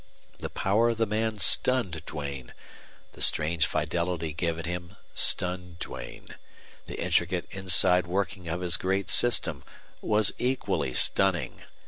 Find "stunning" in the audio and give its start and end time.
10.95-11.65